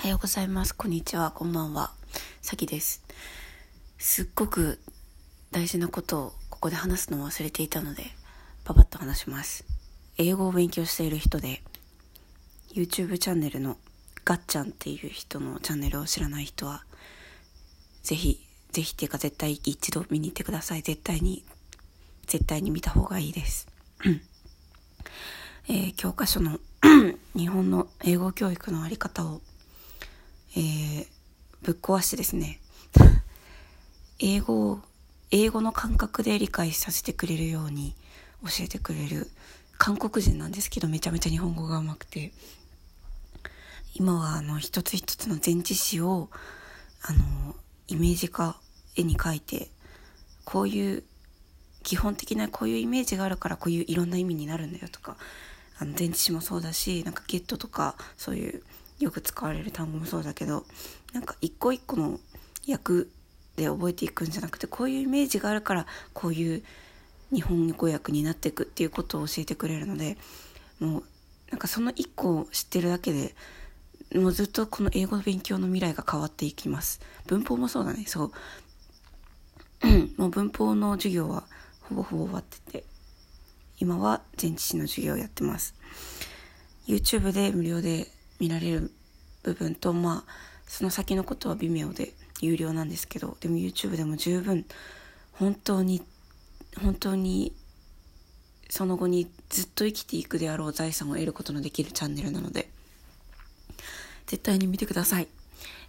[0.00, 0.74] おはようございます。
[0.74, 1.30] こんにちは。
[1.30, 1.90] こんばんは。
[2.40, 3.04] さきです。
[3.98, 4.80] すっごく
[5.50, 8.04] 大事なことをここで話すのを忘れていたので、
[8.64, 9.66] パパッと話します。
[10.16, 11.62] 英語を勉強している人で、
[12.72, 13.76] YouTube チャンネルの
[14.24, 16.82] ガッチャンっていう人のチャンネルを知らない人は、
[18.02, 18.42] ぜひ、
[18.72, 20.82] ぜひっていうか絶対一度見に行ってください。
[20.82, 21.44] 絶対に、
[22.26, 23.68] 絶対に見た方がいいです。
[25.68, 26.58] えー教科書の
[27.36, 29.42] 日本の英語教育のあり方を、
[30.56, 31.06] えー
[31.62, 32.58] ぶっ壊してですね
[34.18, 34.80] 英語を
[35.30, 37.94] 英語の感覚で理解させてくれるように
[38.42, 39.30] 教えてくれる
[39.78, 42.32] 韓国人なんですけどめちゃめちゃ日本語がうまくて
[43.94, 46.30] 今はあの一つ一つの前置詞を
[47.02, 47.54] あの
[47.88, 48.58] イメージ化
[48.96, 49.70] 絵に描いて
[50.44, 51.04] こういう
[51.82, 55.16] 基本的なこういうイメージがあるからこういういろんな意味になるんだよとか
[55.78, 58.62] あの前置詞もそうだしなんかゲットとかそういう
[59.00, 60.64] よく使われる単語もそうだけど
[61.12, 62.20] なんか一個一個の
[62.68, 63.06] 訳
[63.56, 66.62] で覚えていくんじゃなくてこういうイメージがあるからこういう
[67.32, 70.16] 日本語訳になっていくっていうことを教えてくれるので
[70.78, 71.02] もう
[71.50, 73.34] なんかその一個を知ってるだけで
[74.14, 77.00] もうずっとこの英語の勉強の未来が変わっていきます。
[77.26, 78.04] 文法もそうだね。
[78.06, 78.32] そう。
[80.20, 81.44] もう文法の授業は
[81.82, 82.84] ほぼほぼ終わってて
[83.78, 85.74] 今は前置詞の授業をやってます。
[86.88, 88.08] YouTube で無料で
[88.40, 88.92] 見られる
[89.42, 90.32] 部分とまあ
[90.66, 94.64] その先のことは微妙で有料なんですけどでも YouTube でも十分
[95.32, 96.02] 本当に
[96.82, 97.52] 本当に
[98.68, 102.68] その後にずっと生きていくであろう財産を得ることのできるチャンネルなので
[104.26, 105.28] 絶対に見てください。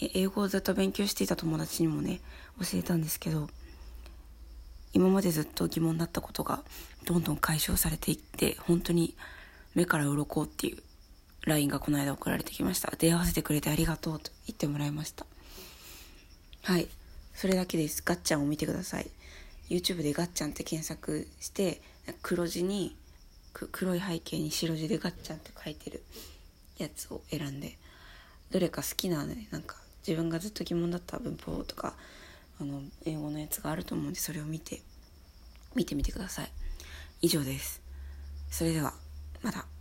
[0.00, 2.20] 英語をずっと勉強していた友達にもね
[2.60, 3.48] 教えたんですけど
[4.92, 6.62] 今までずっと疑問だったことが
[7.04, 9.14] どんどん解消されていって本当に
[9.74, 10.78] 目から鱗っていう
[11.46, 12.92] LINE がこの間送られてきました。
[12.98, 15.26] 出会わせてくれてありがとうと言ってもらいました。
[16.62, 16.88] はい。
[17.34, 18.02] それだけです。
[18.04, 19.10] ガッチャンを見てください。
[19.68, 21.80] YouTube でガッチャンって検索して
[22.22, 22.96] 黒字に
[23.52, 26.02] 黒い背景に白字でガッチャンって書いてる
[26.78, 27.78] やつを選んで
[28.50, 29.76] どれか好きなねなんか
[30.06, 31.94] 自分がずっと疑問だった文法とか
[32.60, 34.82] あの英語のやつがあると思うんでそれを見て
[35.74, 36.50] 見てみてください。
[37.20, 37.80] 以上です。
[38.50, 38.92] それでは
[39.42, 39.73] また。